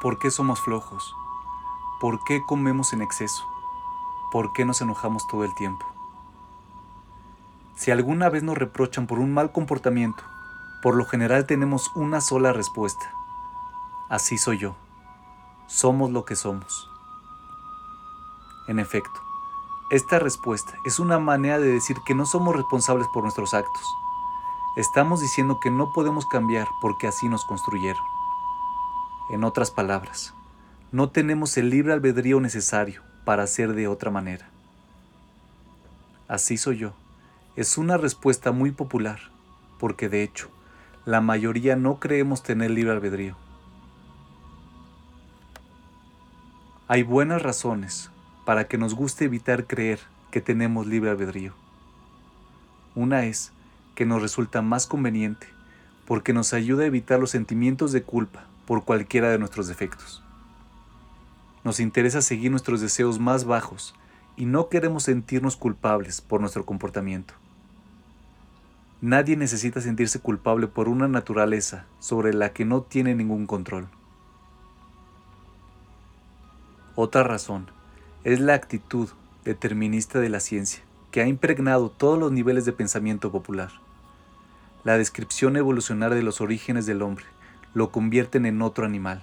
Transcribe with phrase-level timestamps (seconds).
[0.00, 1.14] ¿Por qué somos flojos?
[2.00, 3.46] ¿Por qué comemos en exceso?
[4.30, 5.86] ¿Por qué nos enojamos todo el tiempo?
[7.76, 10.22] Si alguna vez nos reprochan por un mal comportamiento,
[10.82, 13.10] por lo general tenemos una sola respuesta.
[14.10, 14.76] Así soy yo.
[15.66, 16.90] Somos lo que somos.
[18.68, 19.18] En efecto,
[19.90, 23.82] esta respuesta es una manera de decir que no somos responsables por nuestros actos.
[24.76, 28.15] Estamos diciendo que no podemos cambiar porque así nos construyeron.
[29.28, 30.34] En otras palabras,
[30.92, 34.48] no tenemos el libre albedrío necesario para hacer de otra manera.
[36.28, 36.92] Así soy yo.
[37.56, 39.18] Es una respuesta muy popular,
[39.80, 40.48] porque de hecho,
[41.04, 43.36] la mayoría no creemos tener libre albedrío.
[46.86, 48.12] Hay buenas razones
[48.44, 49.98] para que nos guste evitar creer
[50.30, 51.52] que tenemos libre albedrío.
[52.94, 53.50] Una es
[53.96, 55.48] que nos resulta más conveniente
[56.06, 60.22] porque nos ayuda a evitar los sentimientos de culpa por cualquiera de nuestros defectos.
[61.64, 63.94] Nos interesa seguir nuestros deseos más bajos
[64.36, 67.34] y no queremos sentirnos culpables por nuestro comportamiento.
[69.00, 73.88] Nadie necesita sentirse culpable por una naturaleza sobre la que no tiene ningún control.
[76.94, 77.66] Otra razón
[78.24, 79.10] es la actitud
[79.44, 83.70] determinista de la ciencia, que ha impregnado todos los niveles de pensamiento popular.
[84.82, 87.26] La descripción evolucionaria de los orígenes del hombre
[87.76, 89.22] lo convierten en otro animal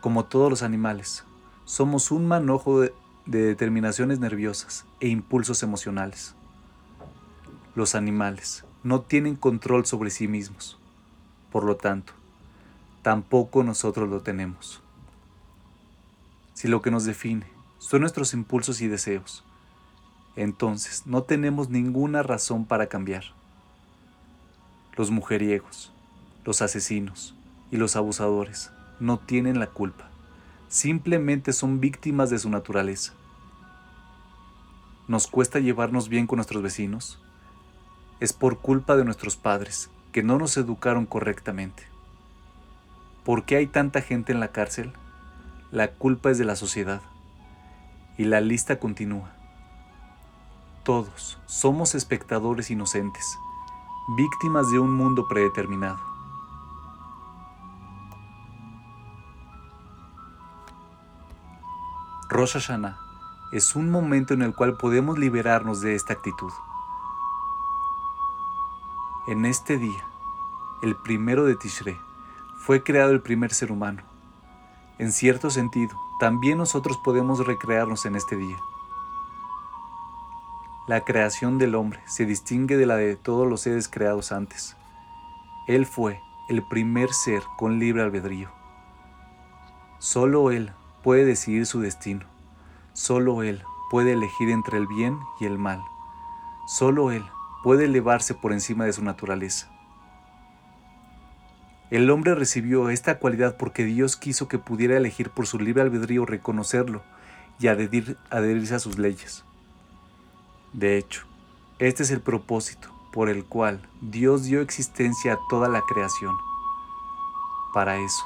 [0.00, 1.24] como todos los animales,
[1.64, 2.92] somos un manojo de,
[3.26, 6.34] determinaciones nerviosas e impulsos emocionales.
[7.74, 10.78] Los animales no tienen control sobre sí mismos.
[11.50, 12.12] Por lo tanto,
[13.02, 14.80] tampoco nosotros lo tenemos.
[16.54, 17.46] Si lo que nos define
[17.78, 19.44] son nuestros impulsos y deseos,
[20.36, 23.24] entonces no tenemos ninguna razón para cambiar.
[24.96, 25.92] Los mujeriegos,
[26.48, 27.34] los asesinos
[27.70, 30.08] y los abusadores no tienen la culpa,
[30.68, 33.12] simplemente son víctimas de su naturaleza.
[35.08, 37.20] ¿Nos cuesta llevarnos bien con nuestros vecinos?
[38.18, 41.82] Es por culpa de nuestros padres, que no nos educaron correctamente.
[43.26, 44.94] ¿Por qué hay tanta gente en la cárcel?
[45.70, 47.02] La culpa es de la sociedad.
[48.16, 49.34] Y la lista continúa.
[50.82, 53.36] Todos somos espectadores inocentes,
[54.16, 56.08] víctimas de un mundo predeterminado.
[62.38, 62.70] Rosh
[63.50, 66.52] es un momento en el cual podemos liberarnos de esta actitud.
[69.26, 70.06] En este día,
[70.80, 71.98] el primero de Tishrei,
[72.60, 74.04] fue creado el primer ser humano.
[74.98, 78.56] En cierto sentido, también nosotros podemos recrearnos en este día.
[80.86, 84.76] La creación del hombre se distingue de la de todos los seres creados antes.
[85.66, 88.48] Él fue el primer ser con libre albedrío.
[89.98, 90.72] Solo Él
[91.02, 92.26] puede decidir su destino.
[92.92, 95.82] Solo Él puede elegir entre el bien y el mal.
[96.66, 97.24] Solo Él
[97.62, 99.70] puede elevarse por encima de su naturaleza.
[101.90, 106.26] El hombre recibió esta cualidad porque Dios quiso que pudiera elegir por su libre albedrío
[106.26, 107.02] reconocerlo
[107.58, 109.44] y adherirse a sus leyes.
[110.74, 111.24] De hecho,
[111.78, 116.36] este es el propósito por el cual Dios dio existencia a toda la creación.
[117.72, 118.24] Para eso,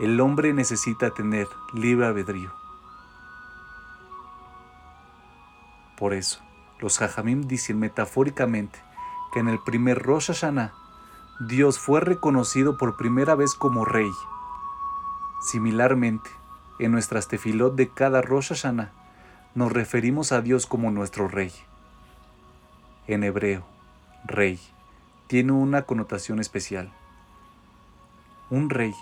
[0.00, 2.50] el hombre necesita tener libre albedrío.
[5.98, 6.40] Por eso,
[6.78, 8.78] los Jajamim dicen metafóricamente
[9.32, 10.72] que en el primer Rosh Hashanah,
[11.46, 14.10] Dios fue reconocido por primera vez como rey.
[15.42, 16.30] Similarmente,
[16.78, 18.92] en nuestras tefilot de cada Rosh Hashanah,
[19.54, 21.52] nos referimos a Dios como nuestro rey.
[23.06, 23.66] En hebreo,
[24.24, 24.58] rey
[25.26, 26.90] tiene una connotación especial.
[28.48, 28.94] Un rey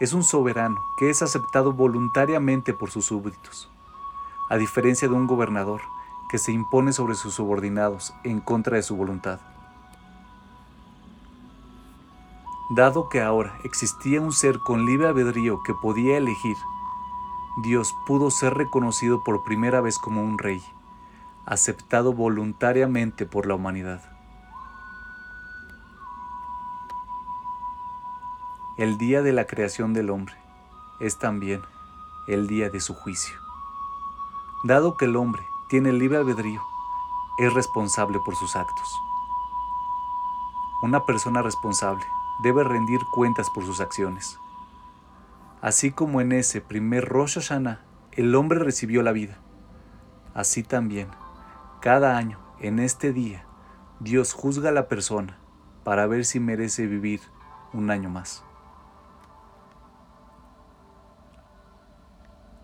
[0.00, 3.70] es un soberano que es aceptado voluntariamente por sus súbditos,
[4.48, 5.82] a diferencia de un gobernador
[6.30, 9.40] que se impone sobre sus subordinados en contra de su voluntad.
[12.70, 16.56] Dado que ahora existía un ser con libre albedrío que podía elegir,
[17.62, 20.62] Dios pudo ser reconocido por primera vez como un rey,
[21.44, 24.19] aceptado voluntariamente por la humanidad.
[28.80, 30.32] El día de la creación del hombre
[31.00, 31.60] es también
[32.26, 33.36] el día de su juicio.
[34.64, 36.62] Dado que el hombre tiene libre albedrío,
[37.40, 38.88] es responsable por sus actos.
[40.80, 42.02] Una persona responsable
[42.42, 44.38] debe rendir cuentas por sus acciones.
[45.60, 49.40] Así como en ese primer Rosh Hashanah el hombre recibió la vida,
[50.32, 51.08] así también,
[51.82, 53.44] cada año, en este día,
[53.98, 55.36] Dios juzga a la persona
[55.84, 57.20] para ver si merece vivir
[57.74, 58.42] un año más.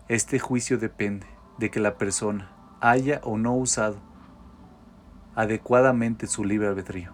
[0.09, 1.27] Este juicio depende
[1.57, 2.49] de que la persona
[2.79, 3.97] haya o no usado
[5.35, 7.11] adecuadamente su libre albedrío.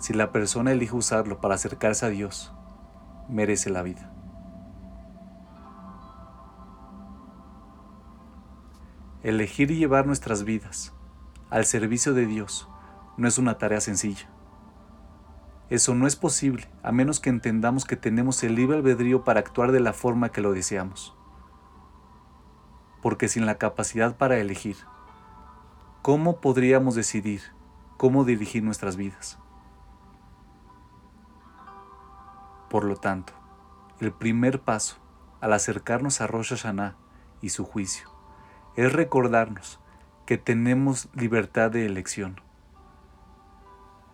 [0.00, 2.52] Si la persona elige usarlo para acercarse a Dios,
[3.28, 4.12] merece la vida.
[9.22, 10.92] Elegir y llevar nuestras vidas
[11.50, 12.68] al servicio de Dios
[13.16, 14.31] no es una tarea sencilla.
[15.72, 19.72] Eso no es posible a menos que entendamos que tenemos el libre albedrío para actuar
[19.72, 21.16] de la forma que lo deseamos.
[23.00, 24.76] Porque sin la capacidad para elegir,
[26.02, 27.40] ¿cómo podríamos decidir
[27.96, 29.38] cómo dirigir nuestras vidas?
[32.68, 33.32] Por lo tanto,
[33.98, 34.98] el primer paso
[35.40, 36.96] al acercarnos a Rosh Hashanah
[37.40, 38.10] y su juicio
[38.76, 39.80] es recordarnos
[40.26, 42.42] que tenemos libertad de elección.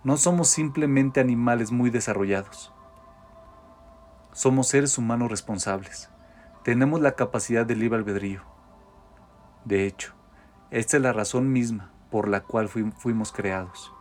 [0.09, 2.73] No somos simplemente animales muy desarrollados.
[4.33, 6.09] Somos seres humanos responsables.
[6.65, 8.41] Tenemos la capacidad de libre albedrío.
[9.67, 10.15] De hecho,
[10.71, 13.93] esta es la razón misma por la cual fuimos creados.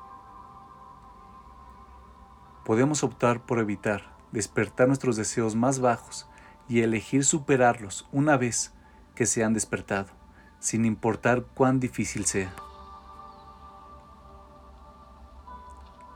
[2.63, 6.29] Podemos optar por evitar despertar nuestros deseos más bajos
[6.69, 8.73] y elegir superarlos una vez
[9.13, 10.13] que se han despertado
[10.59, 12.53] sin importar cuán difícil sea.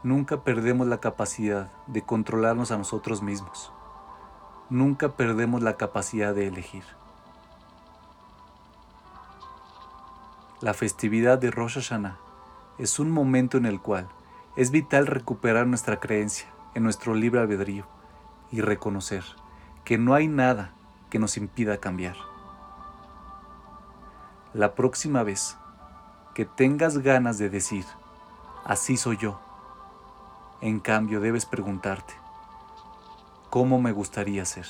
[0.04, 3.72] Nunca perdemos la capacidad de controlarnos a nosotros mismos.
[4.72, 6.84] Nunca perdemos la capacidad de elegir.
[10.60, 12.18] La festividad de Rosh Hashanah
[12.80, 14.10] es un momento en el cual
[14.56, 17.86] es vital recuperar nuestra creencia en nuestro libre albedrío
[18.52, 19.24] y reconocer
[19.84, 20.74] que no hay nada
[21.12, 22.16] que nos impida cambiar.
[24.54, 25.58] La próxima vez
[26.34, 27.86] que tengas ganas de decir,
[28.66, 29.40] así soy yo,
[30.62, 32.14] en cambio debes preguntarte,
[33.50, 34.68] ¿cómo me gustaría ser?